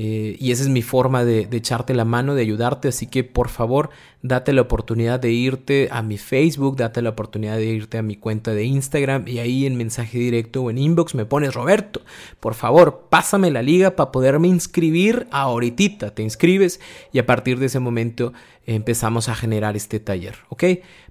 Eh, 0.00 0.36
y 0.38 0.52
esa 0.52 0.62
es 0.62 0.68
mi 0.68 0.82
forma 0.82 1.24
de, 1.24 1.48
echarte 1.50 1.92
la 1.92 2.04
mano, 2.04 2.36
de 2.36 2.42
ayudarte. 2.42 2.86
Así 2.86 3.08
que 3.08 3.24
por 3.24 3.48
favor, 3.48 3.90
date 4.22 4.52
la 4.52 4.62
oportunidad 4.62 5.18
de 5.18 5.32
irte 5.32 5.88
a 5.90 6.02
mi 6.02 6.18
Facebook, 6.18 6.76
date 6.76 7.02
la 7.02 7.10
oportunidad 7.10 7.56
de 7.56 7.66
irte 7.66 7.98
a 7.98 8.02
mi 8.02 8.14
cuenta 8.14 8.54
de 8.54 8.62
Instagram 8.62 9.26
y 9.26 9.40
ahí 9.40 9.66
en 9.66 9.76
mensaje 9.76 10.16
directo 10.18 10.62
o 10.62 10.70
en 10.70 10.78
inbox 10.78 11.16
me 11.16 11.24
pones 11.24 11.52
Roberto. 11.52 12.02
Por 12.38 12.54
favor, 12.54 13.06
pásame 13.10 13.50
la 13.50 13.62
liga 13.62 13.96
para 13.96 14.12
poderme 14.12 14.46
inscribir 14.46 15.26
ahorita. 15.32 16.14
Te 16.14 16.22
inscribes 16.22 16.78
y 17.12 17.18
a 17.18 17.26
partir 17.26 17.58
de 17.58 17.66
ese 17.66 17.80
momento 17.80 18.32
empezamos 18.74 19.30
a 19.30 19.34
generar 19.34 19.76
este 19.76 19.98
taller, 19.98 20.36
¿ok? 20.50 20.64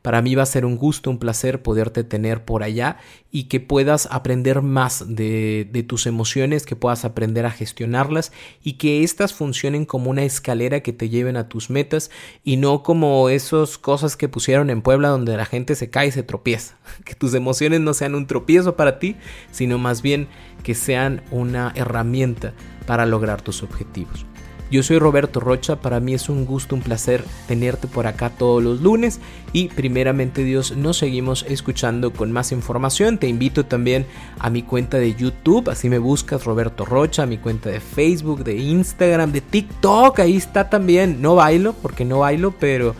Para 0.04 0.22
mí 0.22 0.36
va 0.36 0.44
a 0.44 0.46
ser 0.46 0.64
un 0.64 0.78
gusto, 0.78 1.10
un 1.10 1.18
placer 1.18 1.64
poderte 1.64 2.04
tener 2.04 2.46
por 2.46 2.62
allá 2.62 2.98
y 3.32 3.46
que 3.46 3.60
puedas 3.60 4.08
aprender 4.12 4.62
más 4.62 5.16
de, 5.16 5.68
de 5.72 5.82
tus 5.82 6.06
emociones, 6.06 6.68
que 6.68 6.76
puedas 6.76 7.04
aprender 7.04 7.48
a 7.48 7.52
gestionarlas 7.52 8.32
y 8.64 8.74
que 8.74 9.04
éstas 9.04 9.34
funcionen 9.34 9.86
como 9.86 10.12
una 10.12 10.24
escalera 10.24 10.82
que 10.82 10.94
te 10.94 11.10
lleven 11.10 11.36
a 11.36 11.50
tus 11.50 11.72
metas 11.72 12.12
y 12.44 12.58
no 12.58 12.84
como 12.84 13.28
esas 13.28 13.80
cosas 13.80 14.16
que 14.16 14.30
pusieron 14.30 14.70
en 14.70 14.84
Puebla 14.84 15.10
donde 15.10 15.36
la 15.36 15.46
gente 15.46 15.74
se 15.74 15.90
cae 15.90 16.10
y 16.10 16.12
se 16.12 16.24
tropieza. 16.24 16.78
Que 17.06 17.16
tus 17.16 17.34
emociones 17.34 17.82
no 17.82 17.96
sean 17.96 18.14
un 18.14 18.28
tropiezo 18.28 18.76
para 18.76 19.00
ti, 19.00 19.16
sino 19.52 19.80
más 19.80 20.04
bien 20.04 20.28
que 20.62 20.76
sean 20.76 21.24
una 21.32 21.74
herramienta 21.76 22.54
para 22.86 23.08
lograr 23.08 23.42
tus 23.42 23.64
objetivos. 23.64 24.28
Yo 24.70 24.84
soy 24.84 25.00
Roberto 25.00 25.40
Rocha, 25.40 25.78
para 25.78 26.02
mí 26.02 26.14
es 26.14 26.28
un 26.28 26.46
gusto, 26.46 26.76
un 26.76 26.82
placer 26.82 27.24
tenerte 27.48 27.88
por 27.88 28.06
acá 28.06 28.30
todos 28.30 28.62
los 28.62 28.82
lunes 28.82 29.22
y 29.54 29.70
primeramente 29.70 30.44
Dios 30.44 30.76
nos 30.76 30.98
seguimos 30.98 31.46
escuchando 31.48 32.12
con 32.12 32.34
más 32.34 32.52
información. 32.52 33.18
Te 33.18 33.28
invito 33.28 33.66
también 33.66 34.06
a 34.40 34.50
mi 34.50 34.64
cuenta 34.64 34.98
de 34.98 35.16
YouTube, 35.16 35.70
así 35.70 35.88
me 35.88 36.00
buscas 36.00 36.44
Roberto 36.44 36.84
Rocha, 36.84 37.24
a 37.24 37.28
mi 37.28 37.38
cuenta 37.38 37.70
de 37.70 37.80
Facebook, 37.80 38.44
de 38.44 38.58
Instagram, 38.58 39.32
de 39.32 39.40
TikTok, 39.40 40.20
ahí 40.20 40.36
está 40.36 40.70
también. 40.70 41.22
No 41.22 41.36
bailo 41.36 41.72
porque 41.72 42.04
no 42.04 42.20
bailo, 42.20 42.52
pero 42.52 42.94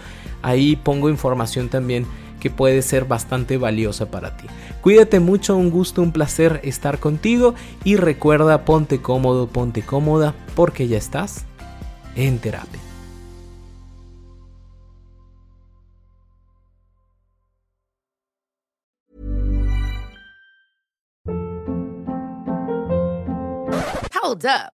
ahí 0.44 0.78
pongo 0.78 1.10
información 1.10 1.68
también 1.68 2.06
que 2.40 2.50
puede 2.50 2.82
ser 2.82 3.04
bastante 3.04 3.58
valiosa 3.58 4.10
para 4.10 4.38
ti. 4.38 4.48
Cuídate 4.80 5.20
mucho, 5.20 5.58
un 5.58 5.70
gusto, 5.70 6.02
un 6.02 6.14
placer 6.14 6.62
estar 6.64 7.00
contigo 7.00 7.56
y 7.84 7.98
recuerda, 7.98 8.64
ponte 8.64 9.02
cómodo, 9.02 9.48
ponte 9.48 9.82
cómoda, 9.82 10.34
porque 10.56 10.88
ya 10.88 10.98
estás 10.98 11.46
en 12.18 12.40
terapia. 12.40 12.82
Hold 24.14 24.46
up. 24.46 24.77